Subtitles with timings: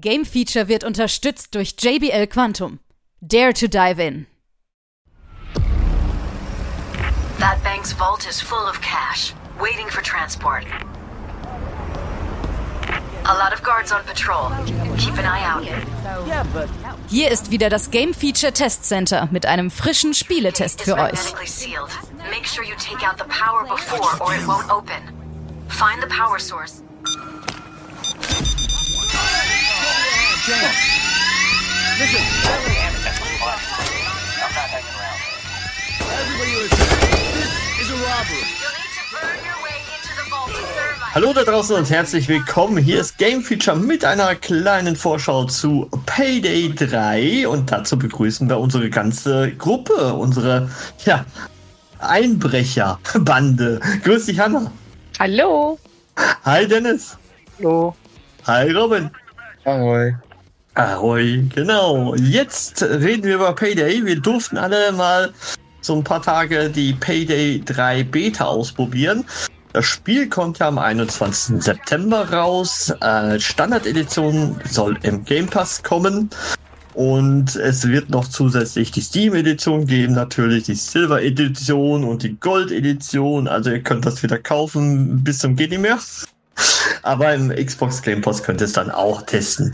[0.00, 2.80] Game Feature wird unterstützt durch JBL Quantum.
[3.22, 4.26] Dare to dive in.
[7.38, 10.66] That bank's vault is full of cash, waiting for transport.
[13.24, 14.50] A lot of guards on patrol.
[14.98, 15.64] Keep an eye out.
[17.08, 21.32] Hier ist wieder das Game Feature Test Center mit einem frischen Spieletest für euch.
[22.30, 25.00] Make sure you take out the power before or it won't open.
[25.68, 26.82] Find the power source.
[30.46, 30.62] You'll need
[38.94, 41.14] to burn your way into the vault with thermite.
[41.16, 42.78] Hallo da draußen und herzlich willkommen.
[42.78, 48.60] Hier ist Game Feature mit einer kleinen Vorschau zu Payday 3 und dazu begrüßen wir
[48.60, 50.70] unsere ganze Gruppe, unsere
[51.04, 51.24] ja,
[51.98, 53.80] Einbrecherbande.
[54.04, 54.70] Grüß dich, Hanna.
[55.18, 55.76] Hallo.
[56.44, 57.18] Hi, Dennis.
[57.58, 57.96] Hallo.
[58.46, 59.10] Hi, Robin.
[59.64, 60.14] Ahoi.
[60.76, 62.14] Ahoi, genau.
[62.16, 64.04] Jetzt reden wir über Payday.
[64.04, 65.32] Wir durften alle mal
[65.80, 69.24] so ein paar Tage die Payday 3 Beta ausprobieren.
[69.72, 71.62] Das Spiel kommt ja am 21.
[71.62, 72.92] September raus.
[73.00, 76.28] Äh, Standard-Edition soll im Game Pass kommen.
[76.92, 83.48] Und es wird noch zusätzlich die Steam-Edition geben, natürlich die Silver-Edition und die Gold-Edition.
[83.48, 85.98] Also ihr könnt das wieder kaufen bis zum geht nicht mehr.
[87.02, 89.72] Aber im Xbox Game Pass könnt ihr es dann auch testen.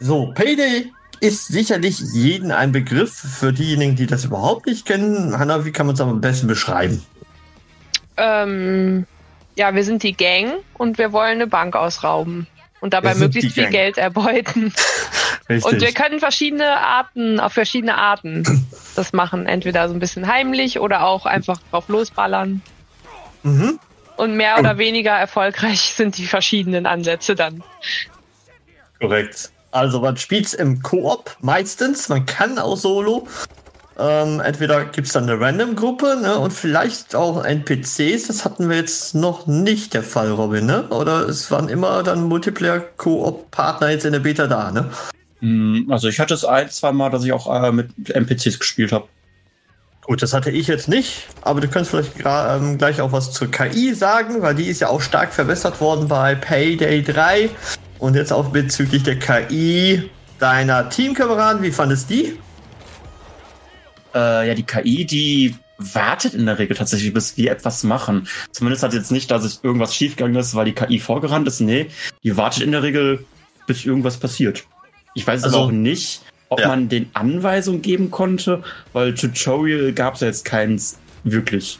[0.00, 5.38] So, Payday ist sicherlich jeden ein Begriff für diejenigen, die das überhaupt nicht kennen.
[5.38, 7.04] Hanna, wie kann man es am besten beschreiben?
[8.16, 9.06] Ähm,
[9.56, 12.46] ja, wir sind die Gang und wir wollen eine Bank ausrauben
[12.80, 13.68] und dabei möglichst viel.
[13.68, 14.72] Geld erbeuten.
[15.50, 15.70] Richtig.
[15.70, 18.44] Und wir können verschiedene Arten, auf verschiedene Arten
[18.96, 19.46] das machen.
[19.46, 22.62] Entweder so ein bisschen heimlich oder auch einfach drauf losballern.
[23.42, 23.78] mhm.
[24.16, 27.62] Und mehr oder weniger erfolgreich sind die verschiedenen Ansätze dann.
[29.00, 29.50] Korrekt.
[29.70, 33.28] Also man spielt im Koop meistens, man kann auch solo.
[33.98, 38.28] Ähm, entweder gibt es dann eine Random-Gruppe ne, und vielleicht auch NPCs.
[38.28, 40.88] Das hatten wir jetzt noch nicht der Fall, Robin, ne?
[40.88, 44.90] Oder es waren immer dann Multiplayer-Koop-Partner jetzt in der Beta da, ne?
[45.40, 48.90] Hm, Also ich hatte es ein, zwei Mal, dass ich auch äh, mit NPCs gespielt
[48.92, 49.06] habe.
[50.02, 53.50] Gut, das hatte ich jetzt nicht, aber du kannst vielleicht ähm, gleich auch was zur
[53.50, 57.50] KI sagen, weil die ist ja auch stark verbessert worden bei Payday 3
[58.00, 61.62] und jetzt auch bezüglich der KI deiner Teamkameraden.
[61.62, 62.38] Wie fandest die?
[64.14, 68.26] Äh, ja, die KI, die wartet in der Regel tatsächlich, bis wir etwas machen.
[68.50, 71.60] Zumindest hat jetzt nicht, dass es irgendwas schiefgegangen ist, weil die KI vorgerannt ist.
[71.60, 71.86] Nee,
[72.24, 73.24] die wartet in der Regel,
[73.66, 74.64] bis irgendwas passiert.
[75.14, 76.68] Ich weiß Also- aber auch nicht, ob Ja.
[76.68, 78.62] man den Anweisungen geben konnte,
[78.92, 81.78] weil Tutorial gab es ja jetzt keins wirklich.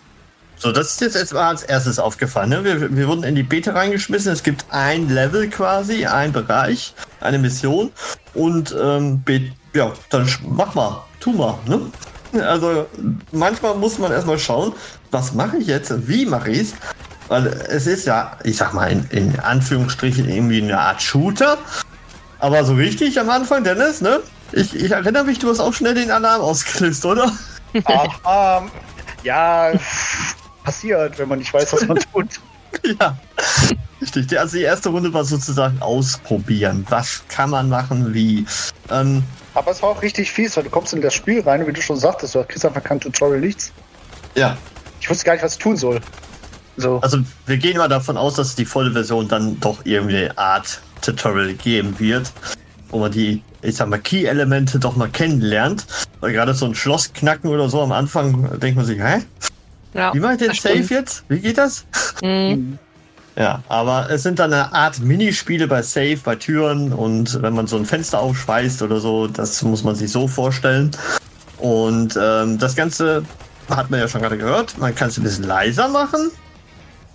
[0.62, 2.50] So, das ist jetzt erstmal als erstes aufgefallen.
[2.50, 2.64] Ne?
[2.64, 4.30] Wir, wir wurden in die Beta reingeschmissen.
[4.30, 7.90] Es gibt ein Level quasi, ein Bereich, eine Mission.
[8.34, 9.24] Und ähm,
[9.72, 11.58] ja, dann mach mal, tu mal.
[11.64, 11.80] Ne?
[12.42, 12.86] Also
[13.32, 14.74] manchmal muss man erstmal schauen,
[15.10, 16.74] was mache ich jetzt wie mache ich es.
[17.28, 21.56] Weil es ist ja, ich sag mal, in, in Anführungsstrichen irgendwie eine Art Shooter.
[22.38, 24.20] Aber so richtig am Anfang, Dennis, ne?
[24.52, 27.32] Ich, ich erinnere mich, du hast auch schnell den Alarm ausgelöst, oder?
[27.84, 28.70] Ah, ähm,
[29.22, 29.72] ja,
[30.64, 32.28] passiert, wenn man nicht weiß, was man tut.
[33.00, 33.16] Ja,
[34.00, 34.38] richtig.
[34.38, 36.86] Also die erste Runde war sozusagen ausprobieren.
[36.88, 38.46] Was kann man machen, wie.
[38.90, 39.22] Ähm,
[39.54, 41.82] Aber es war auch richtig fies, weil du kommst in das Spiel rein wie du
[41.82, 43.72] schon sagtest, du kriegst einfach kein Tutorial, nichts.
[44.36, 44.56] ja,
[45.00, 46.00] Ich wusste gar nicht, was ich tun soll.
[46.76, 46.98] So.
[47.00, 50.80] also wir gehen mal davon aus, dass die volle Version dann doch irgendwie eine Art
[51.02, 52.32] Tutorial geben wird,
[52.90, 55.84] wo man die, ich sag mal, Key-Elemente doch mal kennenlernt.
[56.20, 59.18] Weil gerade so ein Schloss knacken oder so am Anfang denkt man sich, hä?
[59.94, 60.90] Ja, Wie mache ich den Safe stimmt.
[60.90, 61.24] jetzt?
[61.28, 61.84] Wie geht das?
[62.22, 62.78] Mhm.
[63.36, 67.66] Ja, aber es sind dann eine Art Minispiele bei Safe, bei Türen und wenn man
[67.66, 70.90] so ein Fenster aufschweißt oder so, das muss man sich so vorstellen.
[71.58, 73.24] Und ähm, das Ganze
[73.68, 76.30] hat man ja schon gerade gehört, man kann es ein bisschen leiser machen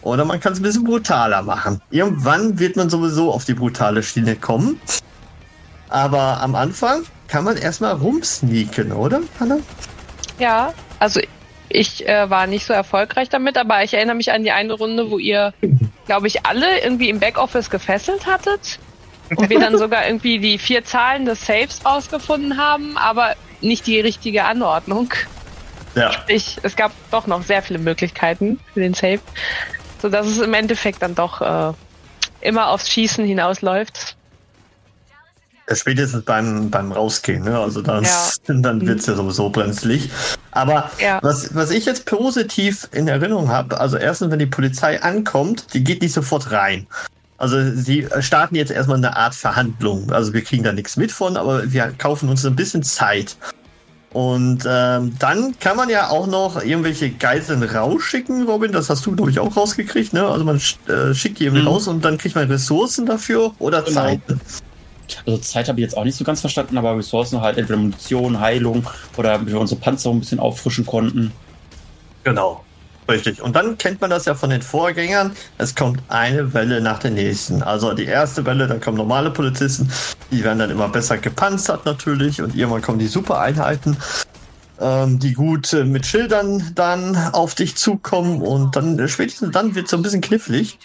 [0.02, 1.82] oder man kann es ein bisschen brutaler machen.
[1.92, 4.80] Irgendwann wird man sowieso auf die brutale Schiene kommen.
[5.90, 9.58] Aber am Anfang kann man erstmal rumsneaken, oder, Hanna?
[10.40, 11.20] Ja, also
[11.76, 15.12] ich äh, war nicht so erfolgreich damit, aber ich erinnere mich an die eine Runde,
[15.12, 15.54] wo ihr,
[16.06, 18.80] glaube ich, alle irgendwie im Backoffice gefesselt hattet
[19.36, 24.00] und wir dann sogar irgendwie die vier Zahlen des Saves rausgefunden haben, aber nicht die
[24.00, 25.14] richtige Anordnung.
[25.96, 26.12] Ja.
[26.28, 29.20] Ich, es gab doch noch sehr viele Möglichkeiten für den Save,
[30.02, 31.74] so dass es im Endeffekt dann doch äh,
[32.42, 34.16] immer aufs Schießen hinausläuft.
[35.68, 37.58] Ja, Spätestens beim, beim Rausgehen, ne?
[37.60, 38.30] Also dann, Ja.
[38.48, 40.10] dann wird's ja sowieso brenzlig.
[40.52, 41.20] Aber Ja.
[41.24, 45.84] was, was ich jetzt positiv in Erinnerung habe, also erstens, wenn die Polizei ankommt, die
[45.84, 46.86] geht nicht sofort rein.
[47.38, 50.12] Also sie starten jetzt erstmal eine Art Verhandlung.
[50.12, 53.36] Also wir kriegen da nichts mit von, aber wir kaufen uns ein bisschen Zeit.
[54.14, 58.72] Und ähm, dann kann man ja auch noch irgendwelche Geiseln rausschicken, Robin.
[58.72, 60.14] Das hast du, glaube ich, auch rausgekriegt.
[60.14, 60.26] Ne?
[60.26, 61.68] Also man sch- äh, schickt die irgendwie Mhm.
[61.68, 64.18] raus und dann kriegt man Ressourcen dafür oder Genau.
[65.26, 68.40] Also Zeit habe ich jetzt auch nicht so ganz verstanden, aber Ressourcen halt entweder Munition,
[68.40, 68.88] Heilung
[69.18, 71.32] oder damit wir unsere Panzer ein bisschen auffrischen konnten.
[72.24, 72.66] Genau.
[73.08, 73.42] Richtig.
[73.42, 75.36] Und dann kennt man das ja von den Vorgängern.
[75.58, 77.62] Es kommt eine Welle nach der nächsten.
[77.62, 79.92] Also die erste Welle, dann kommen normale Polizisten.
[80.32, 82.42] Die werden dann immer besser gepanzert natürlich.
[82.42, 83.98] Und irgendwann kommen die Supereinheiten,
[84.80, 88.42] ähm, die gut äh, mit Schildern dann auf dich zukommen.
[88.42, 90.80] Und dann äh, spätestens dann wird es so ein bisschen knifflig,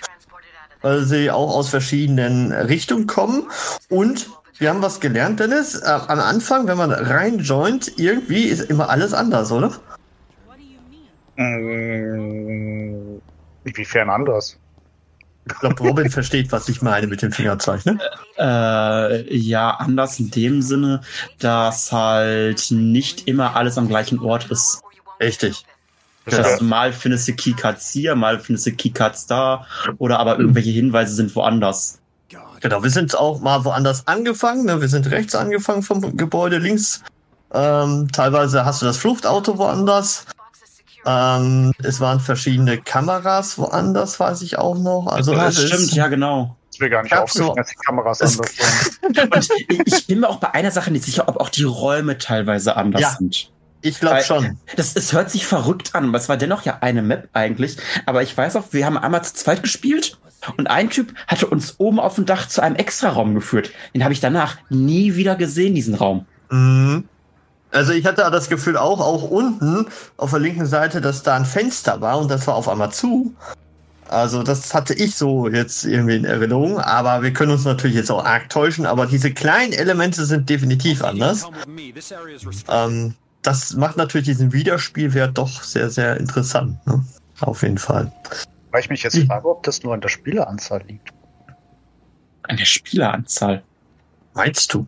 [0.83, 3.45] weil sie auch aus verschiedenen Richtungen kommen.
[3.89, 5.75] Und wir haben was gelernt, Dennis.
[5.77, 9.73] Äh, am Anfang, wenn man reinjoint, irgendwie ist immer alles anders, oder?
[11.37, 13.21] Mm,
[13.65, 14.59] Inwiefern anders?
[15.47, 17.97] Ich glaube, Robin versteht, was ich meine mit dem Fingerzeichen.
[17.97, 18.01] Ne?
[18.39, 21.01] Äh, ja, anders in dem Sinne,
[21.39, 24.83] dass halt nicht immer alles am gleichen Ort ist.
[25.21, 25.65] Richtig.
[26.31, 29.67] Das heißt, mal findest du Keycards hier, mal findest du Keycards da
[29.99, 31.99] oder aber irgendwelche Hinweise sind woanders.
[32.61, 34.67] Genau, wir sind auch mal woanders angefangen.
[34.67, 34.81] Ne?
[34.83, 37.03] Wir sind rechts angefangen vom Gebäude, links.
[37.55, 40.27] Ähm, teilweise hast du das Fluchtauto woanders.
[41.07, 45.07] Ähm, es waren verschiedene Kameras woanders, weiß ich auch noch.
[45.07, 46.55] Also ja, ist- stimmt, ja genau.
[46.71, 49.01] Ist mir gar nicht Ich aufgefallen, so- dass die Kameras anders sind.
[49.79, 52.77] Ich- ich bin mir auch bei einer Sache nicht sicher, ob auch die Räume teilweise
[52.77, 53.11] anders Ja.
[53.19, 53.51] sind.
[53.83, 54.59] Ich glaube schon.
[54.77, 57.77] Das, es hört sich verrückt an, aber es war dennoch ja eine Map eigentlich.
[58.07, 60.19] Aber ich weiß auch, wir haben einmal zu zweit gespielt
[60.57, 63.71] und ein Typ hatte uns oben auf dem Dach zu einem Extraraum geführt.
[63.95, 66.27] Den habe ich danach nie wieder gesehen, diesen Raum.
[66.51, 67.05] Mhm.
[67.73, 69.87] Also ich hatte das Gefühl auch, auch unten
[70.17, 73.35] auf der linken Seite, dass da ein Fenster war und das war auf einmal zu.
[74.09, 78.11] Also das hatte ich so jetzt irgendwie in Erinnerung, aber wir können uns natürlich jetzt
[78.11, 81.47] auch arg täuschen, aber diese kleinen Elemente sind definitiv anders.
[82.69, 86.85] Ähm, das macht natürlich diesen Wiederspielwert doch sehr, sehr interessant.
[86.87, 87.05] Ne?
[87.41, 88.13] Auf jeden Fall.
[88.71, 91.11] Weil ich mich jetzt frage, ob das nur an der Spieleranzahl liegt.
[92.43, 93.63] An der Spieleranzahl.
[94.35, 94.87] Meinst du?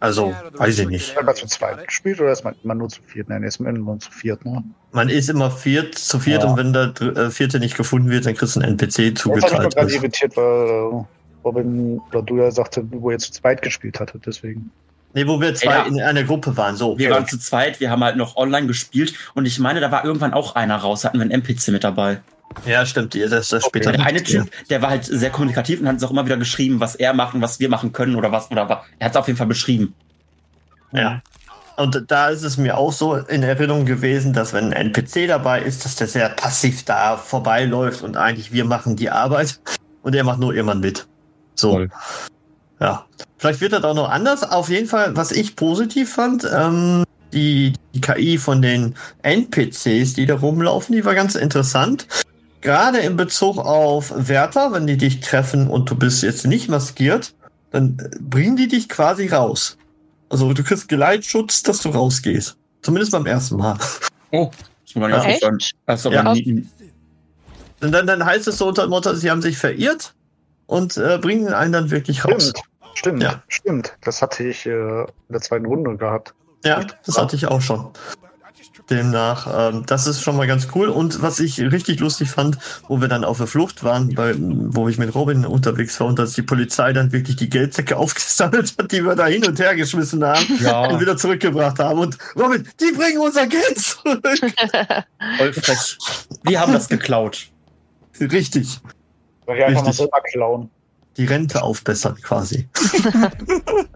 [0.00, 1.16] Also, weiß ich nicht.
[1.16, 3.28] Hat man zu zweit gespielt oder ist man immer nur zu viert?
[3.28, 4.64] Nein, ist man nur zu viert, ne?
[4.90, 6.50] Man ist immer viert zu viert Ja.
[6.50, 9.38] und wenn der äh, vierte nicht gefunden wird, dann kriegst du einen NPC Ich war
[9.38, 9.76] zugeteilt.
[9.76, 11.04] gerade irritiert, weil äh,
[11.44, 14.72] Robin oder du ja sagte, wo ihr zu zweit gespielt hattet, deswegen.
[15.14, 15.82] Nee, wo wir zwei Ja.
[15.82, 16.98] in einer Gruppe waren, so.
[16.98, 20.04] Wir waren zu zweit, wir haben halt noch online gespielt und ich meine, da war
[20.04, 22.20] irgendwann auch einer raus, hatten wir einen NPC mit dabei.
[22.66, 23.92] Ja, stimmt, das, das später.
[23.92, 24.22] Der eine.
[24.22, 27.14] Typ, der war halt sehr kommunikativ und hat uns auch immer wieder geschrieben, was er
[27.14, 28.78] macht und was wir machen können oder was, oder was.
[28.98, 29.94] Er hat es auf jeden Fall beschrieben.
[30.92, 31.22] Ja.
[31.76, 35.62] Und da ist es mir auch so in Erinnerung gewesen, dass wenn ein NPC dabei
[35.62, 39.58] ist, dass der sehr passiv da vorbeiläuft und eigentlich wir machen die Arbeit
[40.02, 41.06] und er macht nur irgendwann mit.
[41.54, 41.72] So.
[41.72, 41.90] Voll.
[42.82, 43.06] Ja.
[43.38, 44.42] Vielleicht wird das auch noch anders.
[44.42, 50.26] Auf jeden Fall, was ich positiv fand, ähm, die, die KI von den NPCs, die
[50.26, 52.08] da rumlaufen, die war ganz interessant.
[52.60, 57.34] Gerade in Bezug auf Wärter, wenn die dich treffen und du bist jetzt nicht maskiert,
[57.70, 59.78] dann bringen die dich quasi raus.
[60.28, 62.56] Also du kriegst Geleitschutz, dass du rausgehst.
[62.82, 63.78] Zumindest beim ersten Mal.
[64.32, 64.50] Oh,
[64.84, 65.74] das gar nicht Echt?
[65.86, 66.34] Das ist aber Ja.
[66.34, 66.66] nie,
[67.80, 70.14] Und dann, dann heißt es so unter dem Motto, sie haben sich verirrt
[70.66, 72.50] und äh, bringen einen dann wirklich raus.
[72.50, 73.42] Stimmt, stimmt, Ja.
[73.48, 73.96] stimmt.
[74.02, 74.70] Das hatte ich äh,
[75.02, 76.34] in der zweiten Runde gehabt.
[76.64, 77.90] Ja, das hatte ich auch schon.
[78.90, 80.88] Demnach, ähm, das ist schon mal ganz cool.
[80.88, 82.58] Und was ich richtig lustig fand,
[82.88, 86.18] wo wir dann auf der Flucht waren, bei, wo ich mit Robin unterwegs war und
[86.18, 89.74] dass die Polizei dann wirklich die Geldsäcke aufgesammelt hat, die wir da hin und her
[89.76, 91.98] geschmissen haben und ja, wieder zurückgebracht haben.
[92.00, 94.22] Und Robin, die bringen unser Geld zurück.
[95.38, 95.98] voll frech.
[96.42, 97.48] Wir haben das geklaut.
[98.20, 98.80] richtig.
[99.46, 99.96] Weil wir einfach mal Richtig.
[99.98, 100.70] selber klauen.
[101.16, 102.68] Die Rente aufbessern quasi.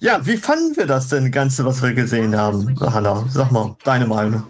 [0.00, 3.24] ja, wie fanden wir das denn Ganze, was wir gesehen haben, Hanna?
[3.28, 4.44] Sag mal, deine Meinung.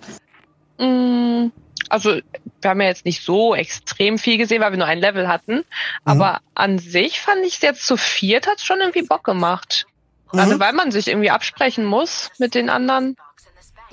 [0.78, 1.50] Mm,
[1.90, 2.20] Also,
[2.60, 5.64] wir haben ja jetzt nicht so extrem viel gesehen, weil wir nur ein Level hatten.
[6.04, 9.86] Aber an sich fand ich es jetzt zu viert hat schon irgendwie Bock gemacht.
[10.30, 10.60] Gerade Mhm.
[10.60, 13.16] weil man sich irgendwie absprechen muss mit den anderen.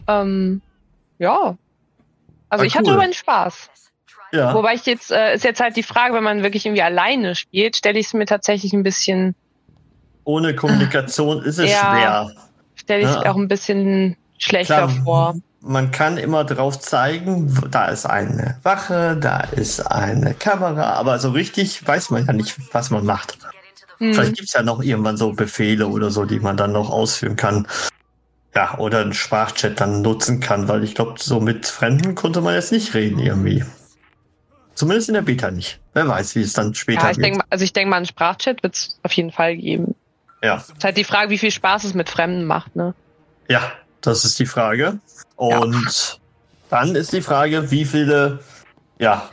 [0.08, 0.62] Ähm,
[1.20, 1.58] ja.
[2.50, 2.98] Also Ah, ich hatte cool.
[2.98, 3.70] meinen Spaß.
[4.36, 4.54] Ja.
[4.54, 7.76] Wobei ich jetzt, äh, ist jetzt halt die Frage, wenn man wirklich irgendwie alleine spielt,
[7.76, 9.36] stelle ich es mir tatsächlich ein bisschen,
[10.24, 11.78] Ohne Kommunikation ist es Ja.
[11.80, 12.32] schwer.
[12.76, 13.32] stelle ich Ja.
[13.32, 15.36] auch ein bisschen schlechter Klar, vor.
[15.62, 21.32] Man kann immer drauf zeigen, da ist eine Wache, da ist eine Kamera, aber so
[21.32, 23.38] richtig weiß man ja nicht, was man macht.
[24.00, 24.14] Hm.
[24.14, 27.68] Vielleicht gibt's ja noch irgendwann so Befehle oder so, die man dann noch ausführen kann.
[28.56, 32.54] Ja, oder einen Sprachchat dann nutzen kann, weil ich glaube, so mit Fremden konnte man
[32.56, 33.64] jetzt nicht reden irgendwie.
[34.76, 35.80] Zumindest in der Beta nicht.
[35.94, 37.26] Wer weiß, wie es dann später Ja, ich wird.
[37.26, 39.96] denk, also ich denke mal, einen Sprachchat wird es auf jeden Fall geben.
[40.44, 40.58] Ja.
[40.58, 42.94] Ist halt die Frage, wie viel Spaß es mit Fremden macht, ne?
[43.48, 45.00] Ja, das ist die Frage.
[45.38, 46.20] Und
[46.70, 48.40] dann ist die Frage, wie viele,
[49.00, 49.30] ja,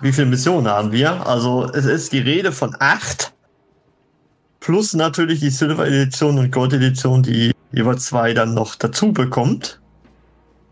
[0.00, 1.26] wie viele Missionen haben wir?
[1.26, 3.32] Also es ist die Rede von acht.
[4.60, 9.80] Plus natürlich die Silver Edition und Gold Edition, die jeweils zwei dann noch dazu bekommt.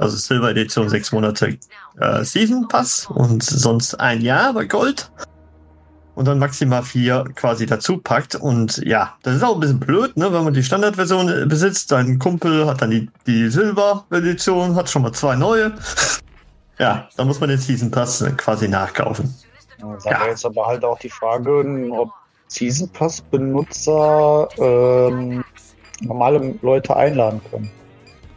[0.05, 1.59] Also Silver Edition sechs Monate
[2.01, 5.11] äh, Season Pass und sonst ein Jahr bei Gold.
[6.15, 8.37] Und dann maximal vier quasi dazu packt.
[8.37, 10.33] Und ja, das ist auch ein bisschen blöd, ne?
[10.33, 11.89] wenn man die Standardversion besitzt.
[11.89, 15.73] Sein Kumpel hat dann die, die Silber-Edition, hat schon mal zwei neue.
[16.77, 19.33] Ja, da muss man den Season Pass quasi nachkaufen.
[19.81, 20.27] Ja, Ja.
[20.27, 22.11] jetzt aber halt auch die Frage, ob
[22.49, 25.45] Season Pass Benutzer ähm,
[26.01, 27.71] normale Leute einladen können.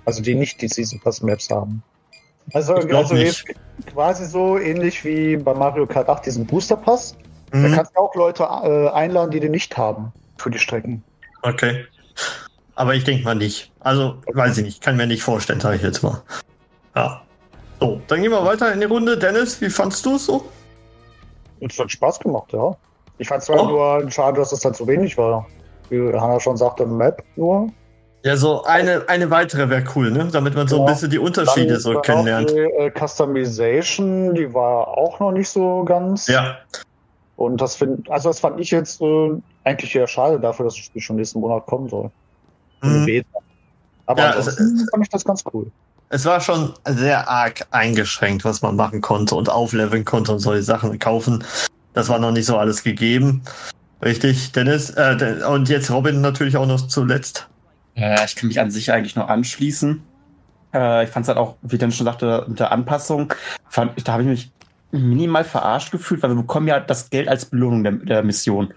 [0.08, 1.84] Also die nicht die Season Pass Maps haben.
[2.54, 3.14] Also, also
[3.94, 7.14] quasi so ähnlich wie bei Mario Kart 8 diesen Booster Pass.
[7.52, 7.74] Da Mhm.
[7.74, 11.04] kannst du auch Leute äh, einladen, die den nicht haben für die Strecken.
[11.42, 11.86] Okay.
[12.76, 13.72] Aber ich denke mal nicht.
[13.82, 14.82] Also, weiß ich nicht.
[14.82, 16.22] Kann mir nicht vorstellen, sage ich jetzt mal.
[16.96, 17.22] Ja.
[17.82, 19.18] So, dann gehen wir weiter in die Runde.
[19.18, 20.46] Dennis, wie fandst du es so?
[21.60, 22.78] Es hat Spaß gemacht, ja.
[23.18, 23.68] Ich fand es zwar Oh.
[24.02, 25.46] nur schade, dass es halt so wenig war.
[25.90, 27.70] Wie Hanna schon sagte, Map nur.
[28.28, 30.28] Ja, so eine, eine weitere wäre cool, ne?
[30.30, 30.92] Damit man so ein Ja.
[30.92, 32.50] bisschen die Unterschiede so kennenlernt.
[32.50, 36.28] Die äh, Customization, die war auch noch nicht so ganz.
[36.28, 36.58] Ja,
[37.38, 39.32] Und das find, also das fand ich jetzt äh,
[39.64, 42.12] eigentlich eher schade dafür, dass das Spiel schon nächsten Monat kommen soll.
[42.82, 43.24] Mhm.
[44.08, 45.72] Aber Ja, ansonsten fand ich das ganz cool.
[46.10, 50.64] es war schon sehr arg eingeschränkt, was man machen konnte und aufleveln konnte und solche
[50.64, 51.46] Sachen kaufen.
[51.94, 53.44] Das war noch nicht so alles gegeben.
[54.04, 54.90] Richtig, Dennis.
[54.90, 57.48] Äh, und jetzt Robin natürlich auch noch zuletzt.
[57.98, 60.02] Äh, ich kann mich an sich eigentlich noch anschließen.
[60.74, 63.34] Äh, ich fand es halt auch, wie Dan schon sagte, mit der Anpassung,
[63.68, 64.52] fand, da habe ich mich
[64.92, 68.74] minimal verarscht gefühlt, weil wir bekommen ja das Geld als Belohnung der, der Mission.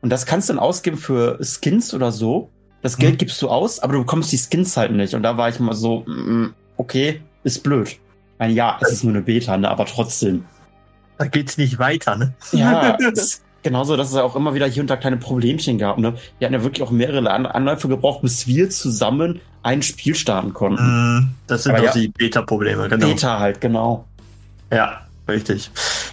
[0.00, 2.50] Und das kannst du dann ausgeben für Skins oder so.
[2.80, 3.18] Das Geld Mhm.
[3.18, 5.14] gibst du aus, aber du bekommst die Skins halt nicht.
[5.14, 7.88] Und da war ich mal so, mm, okay, ist blöd.
[7.90, 8.00] Ich
[8.40, 10.44] meine, ja, es ist nur eine Beta, ne, aber trotzdem.
[11.18, 12.34] Da geht's nicht weiter, ne?
[12.50, 15.98] Ja, ist genauso, dass es ja auch immer wieder hier und da kleine Problemchen gab.
[15.98, 16.14] Ne?
[16.38, 20.52] Wir hatten ja wirklich auch mehrere An Anläufe gebraucht, bis wir zusammen ein Spiel starten
[20.52, 20.82] konnten.
[20.84, 22.00] Mm, Das sind Aber doch ja.
[22.00, 23.06] die Beta-Probleme, genau.
[23.06, 24.04] Beta halt, genau.
[24.72, 25.70] Ja, richtig.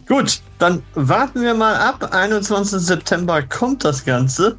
[0.07, 2.13] Gut, dann warten wir mal ab.
[2.13, 2.79] 21.
[2.79, 4.57] September kommt das Ganze.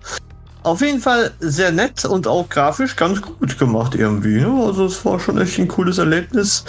[0.63, 4.41] Auf jeden Fall sehr nett und auch grafisch ganz gut gemacht irgendwie.
[4.41, 4.63] Ne?
[4.67, 6.65] Also es war schon echt ein cooles Erlebnis,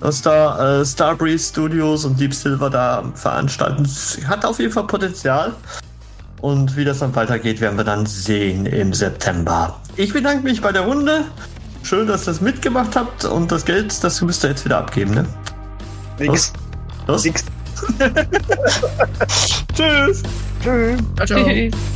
[0.00, 3.88] dass da äh, Starbreeze Studios und Deep Silver da veranstalten.
[4.26, 5.54] Hat auf jeden Fall Potenzial.
[6.40, 9.80] Und wie das dann weitergeht, werden wir dann sehen im September.
[9.96, 11.24] Ich bedanke mich bei der Runde.
[11.82, 15.14] Schön, dass ihr das mitgemacht habt und das Geld, das müsst ihr jetzt wieder abgeben,
[15.14, 15.26] ne?
[16.18, 16.52] Nix.
[17.06, 17.24] Los.
[17.24, 17.44] Nix.
[19.74, 20.22] Tschüss.
[20.62, 20.96] Tschüss.
[21.24, 21.70] Tschüss.